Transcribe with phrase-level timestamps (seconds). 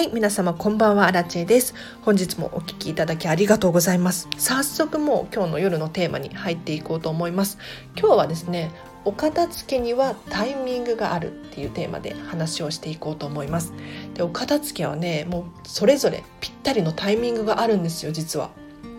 [0.00, 1.74] はい、皆様こんばんは、アラチェです。
[2.00, 4.30] 本日もお聴きいただきありがとうございます。
[4.38, 7.58] 早速もう今日の夜のテーマに入っていこうと思います。
[7.98, 8.70] 今日はですね、
[9.04, 13.74] お片付けにはタイミングがあるっていうテーマで話をしていこうと思います。
[14.14, 18.48] で、お片付けはね、もうそれぞれぴったりのタイミングがあるんですよ、実は。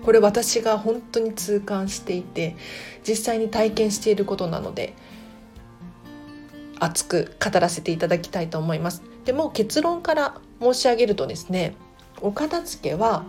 [0.05, 2.55] これ私が本当に痛感していて、
[3.03, 4.93] 実際に体験していることなので、
[6.79, 9.01] 熱く語らせていただきたいと思います。
[9.25, 11.75] でも結論から申し上げるとですね
[12.21, 13.23] お片付けは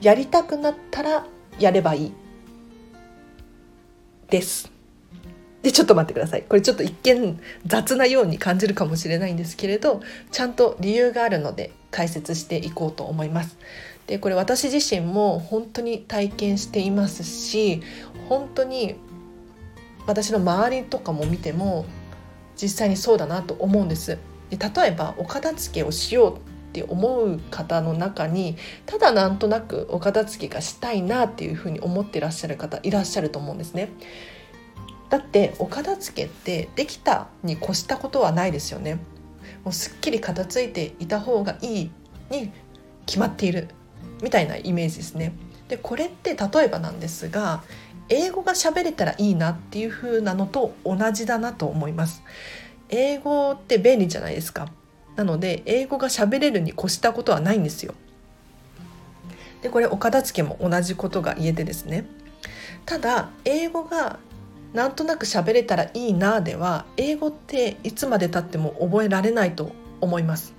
[0.00, 1.26] やりたくなったら
[1.58, 2.12] やればいい。
[4.32, 4.72] です。
[5.62, 6.42] でちょっと待ってください。
[6.42, 10.00] これちょっと一見雑なように感じるかもしれないんですけれど
[10.32, 13.56] ちゃんと理由があるので解説していこうと思います。
[14.08, 17.80] でこれ私自身も本当に体験していますし
[18.28, 18.96] 本当に
[20.06, 21.86] 私の周りとかも見ても
[22.60, 24.18] 実際にそうだなと思うんです。
[24.50, 26.40] で例えばお片付けをしようっ
[26.72, 33.90] て思う方の中にただなんとなくお片付けがしたいなっていうふうに思ってらっしゃる方いらっしゃると思うんですね。
[35.10, 38.94] だってお片付けってできたに越したことはないですよね。
[39.64, 41.90] もうすっきり片付いていた方がいい
[42.30, 42.50] に
[43.04, 43.68] 決まっている
[44.22, 45.34] みたいなイメージですね。
[45.68, 47.62] でこれって例えばなんですが
[48.08, 52.22] 英語が喋れたらいいなっていう風なのと同じだなと思います。
[52.88, 54.68] 英語って便利じゃないですか。
[55.16, 57.94] なので英語が喋れるに越したことはないんですよ。
[59.62, 62.04] でこれお片付けも同じことが言えてですね。
[62.84, 64.18] ただ英語が
[64.72, 70.54] なんとなく喋れたらいいなでは英語っていつまでたっても覚えられないと思います。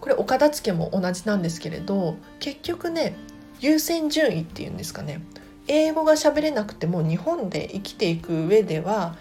[0.00, 3.16] これお片付けも同じなんですけれど結局ね
[3.64, 5.22] 優先順位っていうんですかね
[5.68, 9.16] 英語が喋れなくても日本で生きていく上では、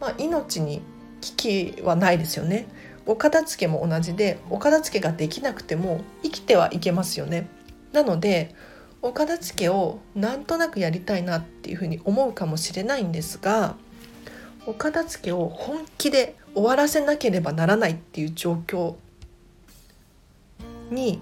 [0.00, 0.80] まあ、命に
[1.20, 1.32] 危
[1.74, 2.68] 機はないですよね。
[3.04, 7.48] お片付けも同じでお片付けができなくても生きてはいけますよね。
[7.92, 8.54] なので
[9.02, 13.74] お片付けをなんとなくやりたいなっていうふうに思うかもしれないんですが
[14.66, 18.94] お片付けを本気で終わらせなければならないっていう状況
[20.90, 21.20] に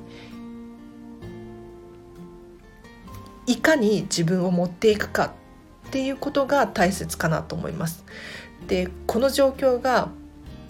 [3.49, 5.33] いかに自分を持っていくか
[5.89, 8.05] っていうことが大切かなと思います。
[8.67, 10.11] でこの状況が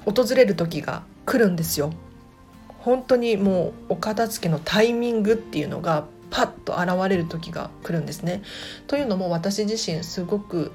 [0.05, 1.93] 訪れる時が来るんですよ。
[2.79, 8.43] 本当にもうお片付けのタイミングっていうのがパッと現れる時が来るんですね。
[8.87, 10.71] というのも私自身すごく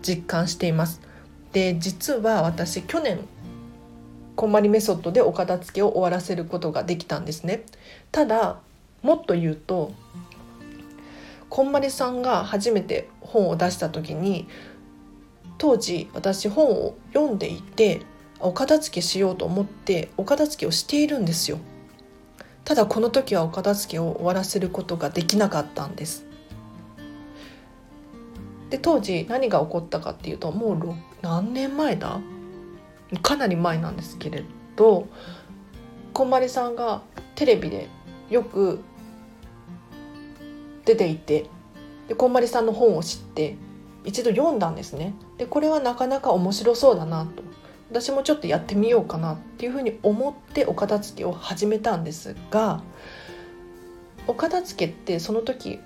[0.00, 1.00] 実感しています。
[1.52, 3.18] で実は私去年
[4.36, 7.64] こんまりメソッドでお片付けを終わらせることができたんですね。
[8.12, 8.60] ただ
[9.02, 9.92] もっと言うと
[11.48, 14.48] こんまりさんが初めて本を出した時に
[15.58, 18.00] 当時私本を読んでいて
[18.40, 21.58] お片付けしようと思ってお片付けをしているんですよ。
[22.64, 26.24] ただこの時はお片付けを終わらせることができなかったんです。
[28.70, 32.20] で当時何が起こったかっていうともう何年前だ？
[33.20, 35.06] かなり前なんですけれど
[36.14, 37.02] こんまりさんが
[37.34, 37.88] テレビで
[38.30, 38.80] よく
[40.84, 41.46] 出ていて
[42.08, 43.56] でこんまりさんの本を知って
[44.04, 45.14] 一度読んだんですね。
[45.38, 47.42] でこれはなかなか面白そうだなと。
[47.90, 52.82] 私もちょっとやってみようかなっていうふうに思ってお片付けを始めたんですが
[54.26, 55.78] お片付けってその時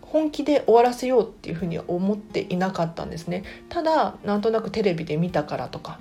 [0.00, 3.44] 本気で終わらせようっていうふうには思っていなかったんですね。
[3.68, 6.00] ただなんとなくテレビで見たからとか。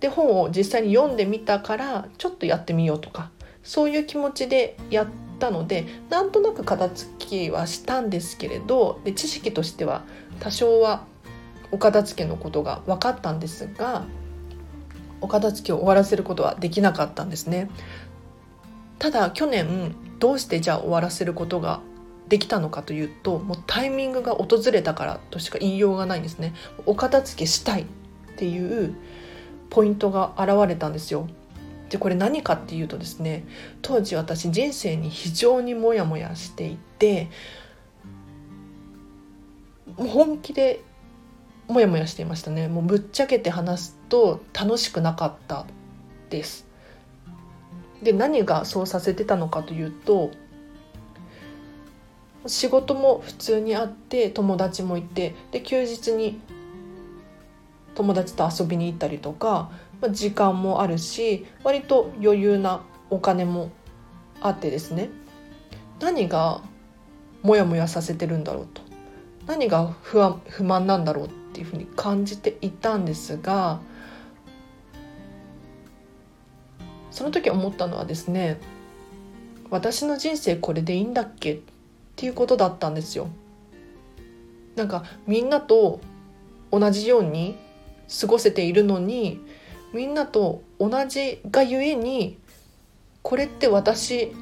[0.00, 3.30] で本を実際に読んでみたからちょっとやってみようとか。
[3.64, 10.04] そういう気持ちでやったのでなんとなく片付けはしたんですけれどで知識としては
[10.40, 11.04] 多少は
[11.70, 14.04] お片付けのことが分かったんですが
[15.20, 17.70] お片付けを終わらせることはできなかったんですね。
[18.98, 21.80] ただ去年どうしてじゃあ終わらせることが
[22.28, 26.54] できたのかというともうタイミングが訪れたからとしか言いようがないんですね。
[26.86, 27.86] お片付けしたいっ
[28.36, 28.94] ていう
[29.70, 31.26] ポイントが現れたんですよ。
[31.94, 33.44] でこれ何かっていうとですね
[33.80, 37.30] 当時私人生に非常にモヤモヤしていて
[39.96, 40.82] もう本気で
[41.68, 42.66] モヤモヤしていましたね。
[42.66, 45.66] もうぶっちゃけて話すと楽しくなかった
[46.30, 46.66] です。
[48.02, 50.32] で何がそうさせてたのかというと
[52.44, 56.40] 仕事も普通にあって友達もいてで休日に
[57.94, 59.70] 友達と遊びに行ったりとか、
[60.10, 63.70] 時間もあるし割と余裕なお金も
[64.40, 65.10] あってですね
[66.00, 66.62] 何が
[67.42, 68.82] モヤモヤさせてるんだろうと
[69.46, 73.80] 何が不安不満なんだろうっていうふうに感じていたんですが
[77.10, 78.58] その時思ったのはですね
[79.70, 81.58] 私の人生これでいいんだっけっ
[82.16, 83.28] ていうことだったんですよ。
[84.76, 86.00] なんかみんなと
[86.70, 87.56] 同じように
[88.20, 89.40] 過ごせているのに
[89.94, 92.36] みんなと同じがゆえに
[93.22, 94.32] これって私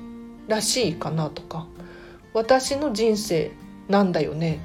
[0.48, 1.66] らしいかなとか
[2.32, 3.52] 私の人生
[3.86, 4.60] なんだよね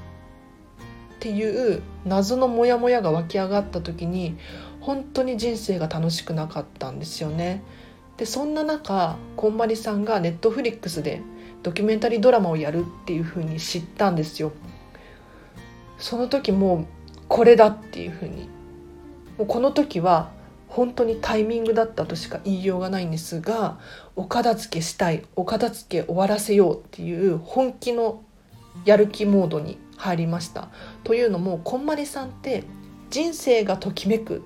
[1.16, 4.38] っていう謎のモヤモヤが湧き上がった時に
[4.80, 7.62] 本当に人生が楽しくなかったんですよね。
[8.16, 11.22] でそんな中こんまりさんがネットフリックスで
[11.64, 14.54] ドキュメンタリードラマをやるっていうふうに知ったんですよ。
[16.00, 16.86] その時もう
[17.28, 18.50] これだっていうふうに
[19.38, 20.37] もうこの時は
[20.78, 23.80] 本当にタイミングだったとしか言いようがないんですが
[24.16, 28.24] お片付けしたいお片付け終わらせようっていう本気の
[28.86, 30.70] やる気モードに入りました。
[31.04, 32.64] というのもこんまりさんって
[33.10, 34.44] 人生がときめく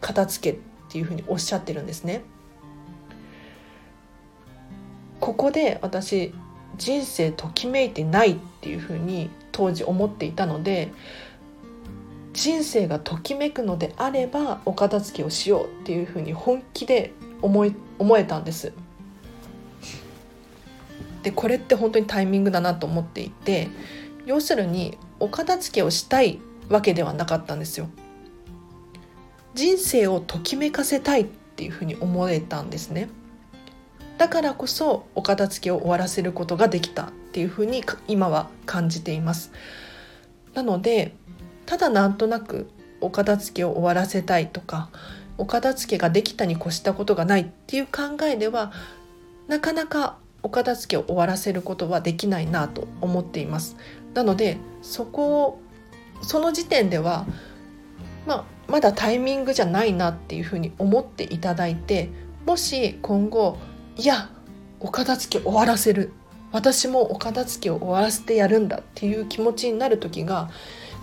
[0.00, 2.22] 片付けっていうふうにおっしゃってるんですね。
[5.18, 6.32] ここで私
[6.78, 10.92] 人生ときめいてないっていうふうに当時思っていたので
[12.36, 18.74] 人生がときめくのであればお片付けをしようっていうふうに本気で思い思えたんです。
[21.22, 23.68] でこれって本当にタイミングだなと思っていて
[24.26, 26.38] 要するにお片付けをしたい
[26.68, 27.88] わけではなかったんですよ。
[29.54, 33.08] 人生をときめかせたいっていうふうに思えたんですね。
[34.18, 39.52] だからこそお片付けを終わらせることができたっていうふうに今は感じています。
[40.52, 41.14] なので
[41.66, 42.68] ただなんとなく
[43.00, 44.88] お片付けを終わらせたいとか
[45.38, 48.72] お片付けができたに越したことがないっていう考えでは
[49.48, 53.76] なかなかお片付けを終わらせることはできないなと思っています。
[54.14, 55.60] なのでそこを
[56.22, 57.26] その時点では、
[58.26, 62.10] まあ、まだタイミングじゃないなっていうふうに思っていただいて
[62.46, 63.58] もし今後
[63.96, 64.30] いや
[64.80, 66.12] お片付け終わらせる。
[66.52, 70.48] 私もお片付けを終わらせてやるんだっていう気持ちになる時が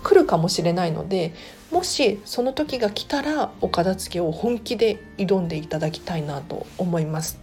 [0.04, 1.32] 来るかもしれないので
[1.72, 7.40] もしその時が来たらお片付けを本気で挑んでいただきたいなと思います。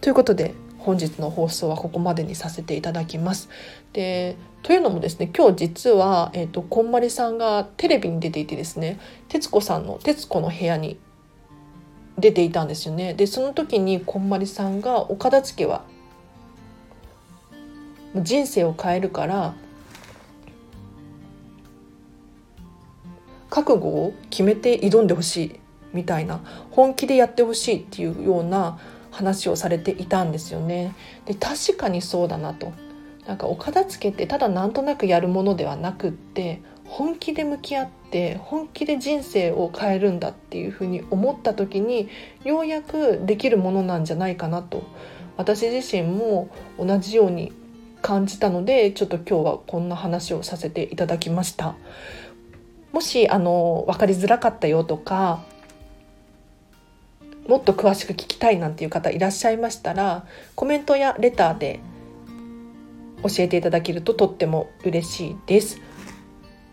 [0.00, 3.48] ということで本日の放送はここまでにさせていただきます。
[3.92, 10.98] でというのもですね今日実は、えーと、こんまりさんがテレビに出ていてですね徹子さんの「徹子の部屋」に
[12.18, 13.14] 出ていたんですよね。
[13.14, 15.82] でその時にこんまりさんがお片付けは
[18.14, 19.54] 人生を変えるから
[23.52, 25.60] 覚悟を決めて挑んでほしい
[25.92, 26.40] みたいな
[26.70, 28.78] 本気でやってほしいっていうような
[29.10, 30.94] 話をされていたんですよね。
[31.26, 32.72] で確かにそうだなと。
[33.26, 42.08] なんかお片付けってただなんとなくやるものではなくって本気で向き合って本気で人生を変えるんだっていうふうに思った時に
[42.44, 44.82] ようやくできるものなんじゃないかなと
[45.36, 47.52] 私自身も同じように
[48.00, 51.76] 感じたのでちょっと今日はこんな話をさせていただきました。
[52.92, 55.42] もしあの分かりづらかったよとか
[57.48, 61.80] もっと詳しく聞きたいなんていう方いらっしゃいましたらコメントやレターで
[63.22, 65.80] 教えていただけるととっても嬉しいです。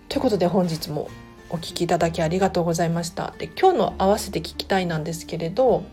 [0.08, 1.10] ということで本日も
[1.50, 3.34] お聞きいただきありがとうございました。
[3.38, 5.84] で今日の合わせて聞きたいなんですけれど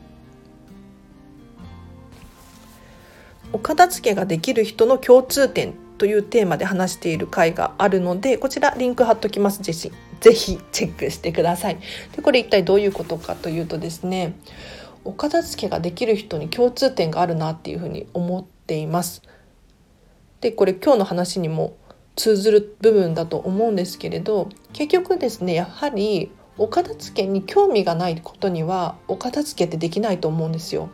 [3.52, 11.78] お片付けができる人の共通点というテーマで話している回があるのでこちらリンク貼っときますぜひぜひチェックしてください。
[12.14, 14.35] でこれ一体どういうことかというとですね
[15.04, 19.23] お片付けができる人に共通点があるなっていうふうに思っています。
[20.40, 21.76] でこれ今日の話にも
[22.16, 30.88] 通ずる部分だと思うんですけれど結局ですねやはりお片付けに興味がないことにはお片付けってできないと思うんですよ。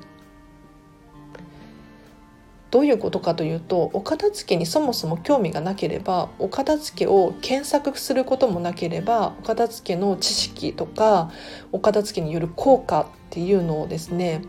[2.72, 11.30] どういうことかというとお片付けにそもそも興味がなければお片付けを検索することもなければお片付けの知識とか
[11.70, 14.40] お片付けによる効果っていうのをですね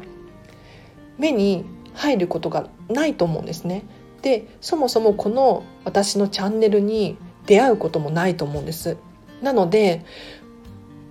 [1.17, 3.83] 目に入ることがないと思うんですね。
[4.21, 8.95] でそもそもこの私のチャンネルに出会うこともないと思うんです。
[9.41, 10.05] なので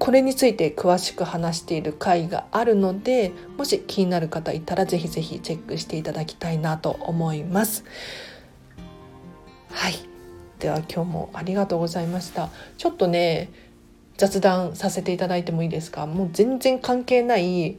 [0.03, 7.85] これについて詳しく話している回があるのでもし気になる方いたらぜひぜひチェックしていただきたいなと思います。
[9.71, 9.95] はい
[10.59, 13.53] では今日もありがとうございましたちょっとね
[14.17, 16.07] 雑談させていただいてもいいですか？
[16.07, 17.79] もう全然関係ない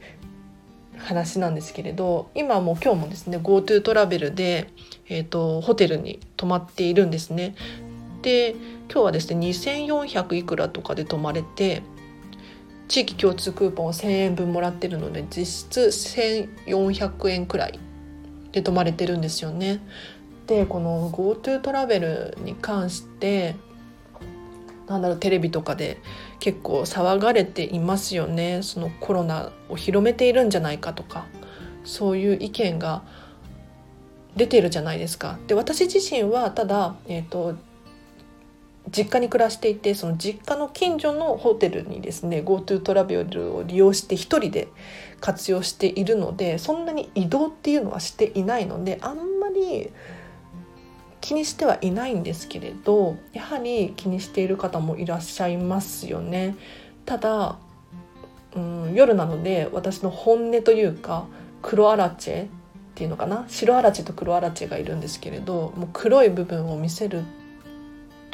[0.96, 4.70] 話なんですけれど今も今日もですね GoTo トラベルで、
[5.10, 7.54] えーと、ホテルに泊まっているんですね。
[8.22, 8.52] で
[8.90, 11.82] 今日はですね2400いくらとかで泊まれて
[12.94, 17.80] 地域共通クーポンを1,000円分もらってるので実質1,400円くらい
[18.52, 19.80] で泊まれてるんですよね。
[20.46, 23.56] でこの GoTo トラベルに関して
[24.86, 25.98] なんだろうテレビとかで
[26.38, 31.26] 結構騒がれていますよねそのコロナを広めているんじゃないかとか
[31.82, 33.02] そういう意見が
[34.36, 35.40] 出てるじゃないですか。
[35.48, 37.56] で私自身はただ、えーと、
[38.90, 44.68] 実家に暮らしていてその実家の近所のホテルにですね GoTo トラベルを利用して1人で
[45.20, 49.90] 活用しているのでそんなに移動っていうのはしていないのであんまり
[51.20, 56.54] 気にしてはいないんですけれどやはり気にしている方もいらっしゃいますよね。
[57.06, 57.56] ただ、
[58.54, 61.26] うん、夜なので私の本音というか
[61.62, 62.48] 黒アラチェっ
[62.94, 63.46] ていうのかな？
[63.48, 67.22] 白アラチェと黒アラチェがいるんですけれどもう黒い部分を見せる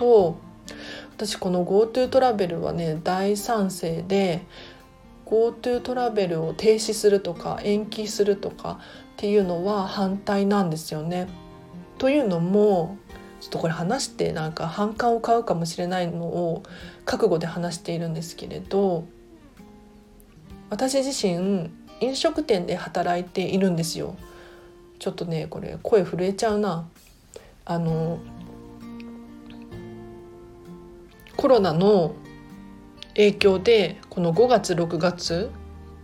[0.01, 0.39] と
[1.11, 4.41] 私この GoTo トラベルはね大賛成で
[5.27, 8.81] GoTo トラベルを停止するとか延期するとか
[9.13, 11.29] っていうのは反対なんですよね。
[11.99, 12.97] というのも
[13.43, 16.63] ちょっとこれ話してなんか反感を買うかもしれないのを
[17.05, 19.05] 覚悟で話しているんですけれど
[20.71, 24.17] 私自身飲食店で働いているんですよ
[24.99, 26.89] ちょっとねこれ声震えちゃうな
[27.67, 28.19] あの
[31.41, 32.15] コロナの
[33.15, 35.51] 影響でこの5月6月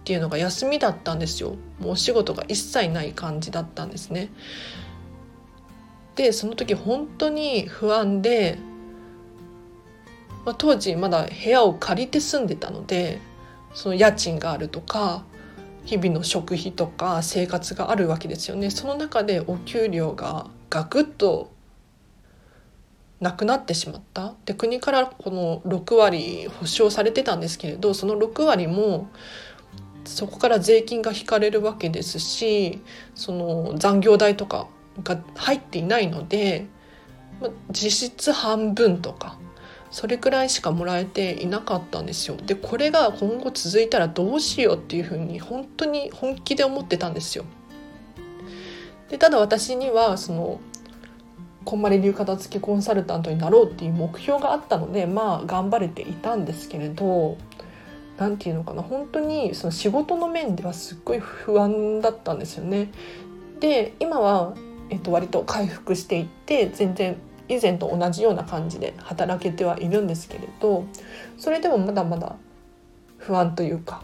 [0.01, 1.57] っていうのが休みだったんですよ。
[1.79, 4.31] もうお仕事が一切ない感じだったんですね。
[6.15, 8.59] でその時本当に不安で、
[10.47, 13.19] まあ、当時まだ部屋を借りて住んでたので
[13.75, 15.23] その家賃があるとか
[15.85, 18.71] 日々の食費とか生活があるわけですよね。
[18.71, 21.53] その中でお給料がガクッと
[23.21, 29.09] なくなってしまったで国からこの6割保証されてたんですけれどその6割も
[30.05, 32.81] そこから税金が引かれるわけですし
[33.15, 34.69] その残業代とか
[35.03, 36.67] が入っていないので、
[37.41, 39.39] ま実質半分とか
[39.91, 42.37] それくらいしかもらえていなかったんですよ。
[42.37, 47.45] でこれが今後続いたらどうしようっていうふうに本当に本気で思ってたんですよ。
[49.09, 50.61] でただ私にはその
[51.67, 57.37] こんまり流片付けコンサルタントになろうっていう目標があったのでまあ頑張れていたんですけれど
[58.17, 62.91] 何て言うのかな本当にその仕事の面ではすっごい不安だったんですよね。
[63.61, 64.55] で今は
[64.89, 67.17] えっと、割と回復していって全然
[67.49, 70.85] 以前と同じような感じで働けてはいるんですけれど
[71.39, 72.37] それでもまだまだ
[73.19, 74.03] 不安というか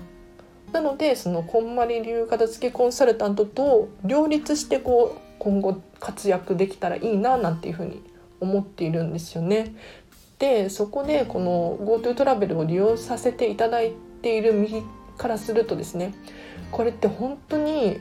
[0.72, 8.00] なのでそのこんまり流片付けコンサルタントと両立してこう今後活躍できたらいいななんていうふうに
[8.38, 9.74] 思っているんですよね。
[10.38, 14.84] でそこでこの GoTo トラベルを利用させていただいている右
[15.18, 16.14] からするとですね
[16.70, 18.00] これって本当に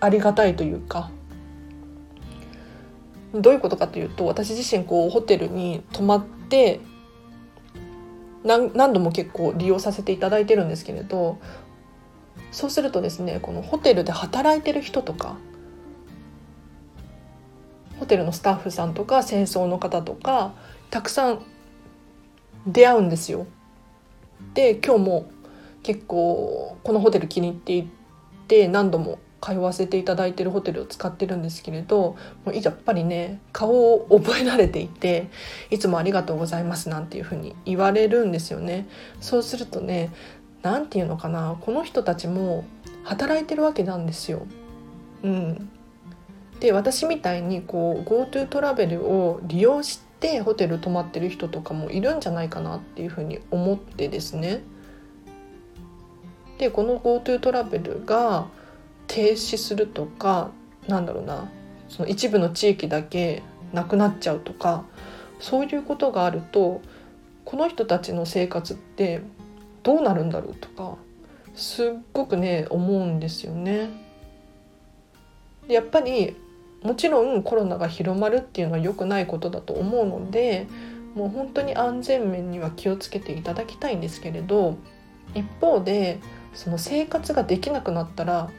[0.00, 1.10] ありがたいというか
[3.34, 6.80] どういうことかというと私自身こうホテルに泊まって
[8.42, 11.38] 何何度も結構利用させていただいてるんですけれど
[12.52, 15.36] そうするとですねこのホテルで働いてる人とか
[17.98, 20.52] ホテルのスタッフさんとか清掃の方とか
[20.90, 21.42] たくさん
[22.66, 23.46] 出会うんですよ。
[24.54, 25.26] で今日も
[25.82, 27.88] 結構このホテル気に入ってい
[28.48, 35.28] て何度も通わせていただいてるホテルを使ってるんですけれどもうやっぱりね顔を覚えられていて
[35.70, 38.88] いつもありがとうございますなんていうふうに言われるんですよね。
[39.20, 40.10] そうするとね
[40.62, 42.64] 何て言うのかなこの人たちも
[43.04, 44.46] 働いてるわけなんですよ。
[45.22, 45.70] うん、
[46.60, 54.62] で私みたいにこう GoTo トラベルを利用してホテル泊まってる人とかもいるんじゃないかなっていうふうに思ってですね。
[56.58, 58.46] でこの GoTo トラベルが
[59.08, 60.50] 停止するとか
[60.86, 61.50] なんだろうな
[61.88, 63.42] その一部の地域だけ
[63.72, 64.84] なくなっちゃうとか
[65.40, 66.80] そういうことがあると
[67.44, 69.22] この人たちの生活って
[69.82, 70.96] どうなるんだろうとか
[71.54, 73.90] すっごくね思うんですよね。
[75.68, 76.36] やっぱり
[76.82, 80.66] もちろんコロナが広まるっていうのは良くないことだと思うので
[81.14, 84.76] もう本当に安全面には気をつけていただきたいんですけれど
[85.34, 86.18] 一方で
[86.54, 88.50] その生活ができなくなったらっ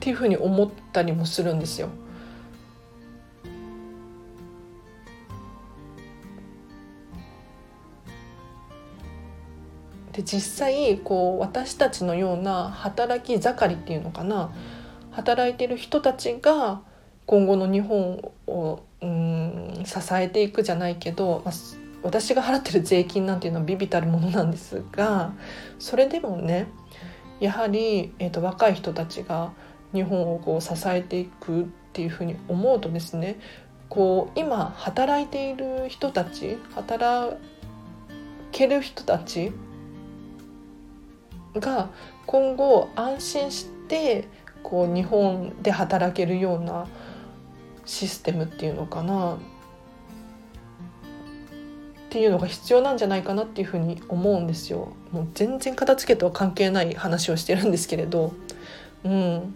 [0.00, 1.88] ていうふうに思ったりもするんですよ。
[10.20, 14.52] で実際こう私たちのような働き盛りっていうのかな。
[15.12, 16.82] 働いてる人たちが
[17.26, 21.54] 今後の日本をうん支えていくじゃないけど、まあ、
[22.02, 25.32] 私が払ってる税金なんていうのは微々たるものなんですが
[25.78, 26.68] それでもね
[27.40, 29.52] やはり、えーと、若い人たちが
[29.92, 33.40] 日本をこう支えていくっていうふうに思うとですね
[33.88, 37.36] こう今働いている人たち働
[38.52, 39.52] ける人たち
[41.54, 41.90] が
[42.26, 44.28] 今後安心して
[44.62, 46.86] こう日本で働けるような
[47.84, 49.34] システムっていうのかな。
[49.34, 49.38] っ
[52.12, 54.88] ていうのが必要なんじゃないかなっていうふうに思うんですよ。
[55.12, 58.32] もう全然片付けとは関係ない話をしてるんですけれど、
[59.04, 59.54] うん、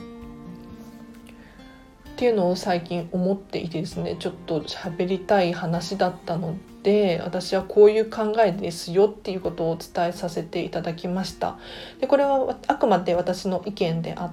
[2.15, 11.59] っていうのを最近思っていてですねちょっと喋りたい話だったので私はこういう考えですよっていうことをお伝えさせていただきました。
[12.01, 14.33] でこれはあくまで私の意見であっ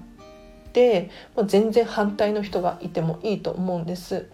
[0.73, 4.29] てもう全然反対の人がいてもいいと思うんです。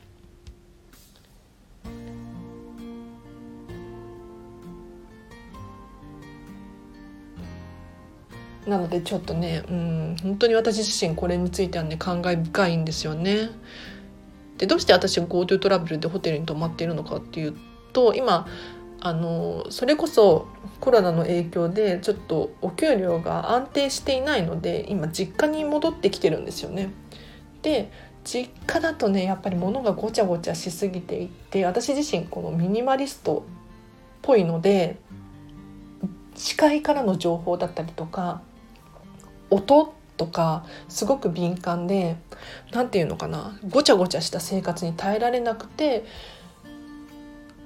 [8.68, 13.50] なのでちょっとねうん本当に私自身これについてはね感慨深いんですよね。
[14.58, 17.56] でどうして私が GoTo トラベルでホテルに泊まっているのかっていう
[17.94, 18.48] と今
[19.00, 20.48] あのそれこそ
[20.80, 26.92] コロナの影響でちょっとお給料が安定していないので今実家に戻ってきてるんですよね。
[27.62, 27.92] で
[28.24, 33.50] 実家だとねやっぱり物がごちゃごちゃしすぎていて私自身このミニマリストっ
[34.22, 34.98] ぽいので
[36.36, 38.42] 視界からの情報だったりとか
[39.50, 42.18] 音とかすごく敏感で
[42.72, 46.06] 何て言うのかなごちゃごちゃした生活に耐えられなくて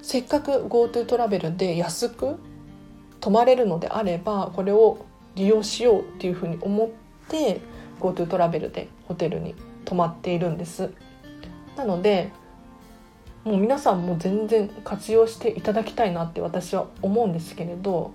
[0.01, 2.37] せっかく GoTo トラベルで安く
[3.19, 6.89] 泊まれるのであればこれを利用しようっていうふうに思っ
[7.29, 7.61] て
[7.99, 10.91] GoTo トラベルでホテルに泊まっているんです。
[11.77, 12.31] なので
[13.43, 18.13] もう皆さんも全然活用していただきたいなって私は思うんですけれど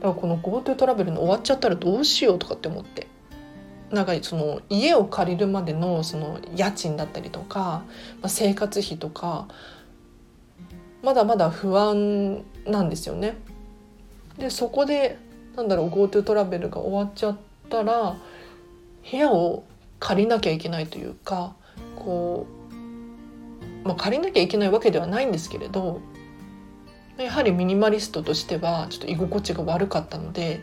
[0.00, 3.06] だからこの GoTo トラベルの終わっちゃったらどうしようとかって思って
[3.90, 7.84] なんかその家を借りるまでのその家賃だったりとか、
[8.20, 9.48] まあ、生活費とか
[11.02, 13.36] まだまだ不安なんですよね。
[14.36, 15.18] でそこで
[15.56, 17.36] なんだろう GoTo トラベルが終わっちゃっ
[17.68, 18.16] たら
[19.10, 19.64] 部屋を
[19.98, 21.54] 借りなきゃいけないというか
[21.96, 22.46] こ
[23.84, 26.00] う、まあ、借りなきゃいけないわけではないんですけれど
[27.22, 30.62] やはりミニマリストとしてはちょっと居心地が悪かったので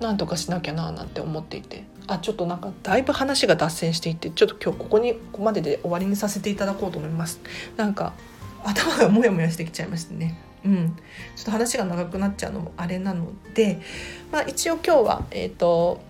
[0.00, 7.40] なんとかしなきゃななんて思っていてあちょっとなんかだいぶ話が脱線していてちょっと今日ここにここまでで終わりにさせていただこうと思います。
[7.76, 8.12] なんか
[8.64, 10.38] 頭がモヤモヤしてきちゃいましたね。
[10.64, 10.96] うん。
[11.34, 13.80] ちょっと話が長くなっちゃうのもあれなので
[14.30, 16.00] まあ一応今日はえっ、ー、と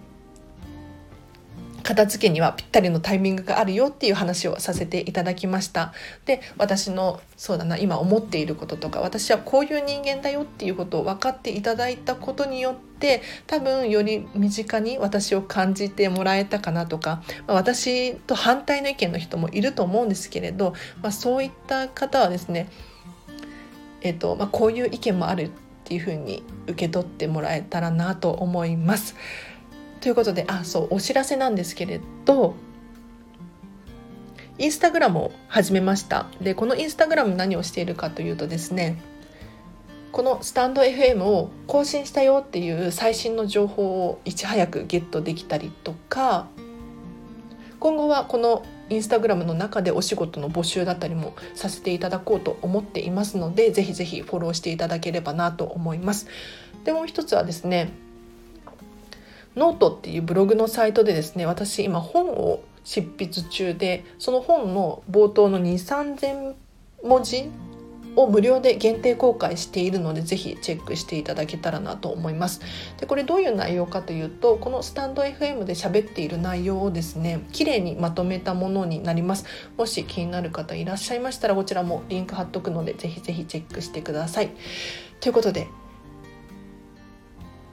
[1.86, 5.92] 片付けにはぴったりのタイミングがあるよっていう話をさせていただきました
[6.24, 22.68] で私のそうだな今思っていることとか私はこういう人間だよっていうことを分かっていただいたことによって多分より身近に私を感じてもらえたかなとか、まあ、私と反対の意見の人もいると思うんですけれど、まあ、そういった方はですね
[24.02, 25.50] えーとまあ、こういう意見もあるっ
[25.84, 29.16] ていうふうに受け取ってもらえたらなと思います。
[30.00, 32.54] ということであそうお知らせなんですけれど
[34.58, 38.98] インスタグラムを始めましたでこのインスタグラム何をしているかというとですね
[40.12, 46.46] このスタンド FM を更新したよっていう最新の情報をいち早くゲットできたりとか
[47.80, 56.28] 今後はこのインスタグラムの中でお仕事の募集だったりもさせていただこうと思っていますのでぜひぜひフォローしていただければなと思います。
[56.84, 57.90] でもう一つはですね
[59.56, 66.54] ノートっていうブログのサイトでですね私今本を執筆中でその本の冒頭の2 3 0 0 0
[67.02, 67.50] 文字
[68.16, 72.60] を無料で限定公開しているのでぜひチェックしていただけたらなと思います。
[72.98, 79.44] でこれどういう内容かというとこのスタンド FM で喋っている内容をですね綺麗にまとめたものになります。
[79.76, 84.50] もし気になる方いらっしゃいましたらこちらもリンク貼っとくのでぜひぜひチェックしてください。
[85.20, 85.68] ということで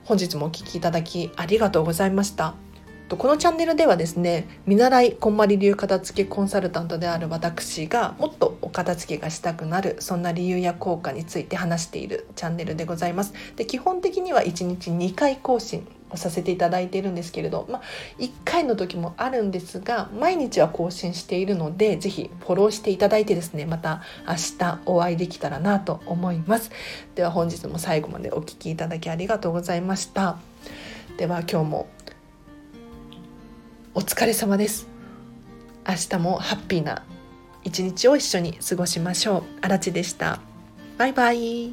[0.04, 2.54] 本日もお聴きいただきありがとうございました。
[3.10, 13.34] このチャンネルではですね見習いこんまり流片付けコンサルタントである私がもっとお片付けがしたくなるそんな理由や効果について話しているチャンネルでございます。
[13.56, 17.82] で基本的には1日2回更新をさせていただいているんですけれど、まあ、
[18.18, 26.70] 1回の時もあるんですが毎日は更新しているので是非フォローしていただいてですねまた明日お会いできたらなと思います。
[27.14, 30.38] では本日も最後までお聴きいただきありがとうございました。
[31.18, 31.86] では今日も
[33.96, 34.88] お疲れ様です。
[35.88, 37.04] 明日もハッピーな
[37.62, 39.42] 一日を一緒に過ごしましょう。
[39.62, 40.40] あらちでした。
[40.98, 41.70] バイバイ。